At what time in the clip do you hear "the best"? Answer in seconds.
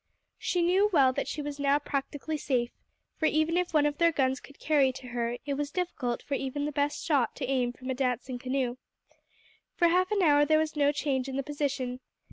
6.65-7.05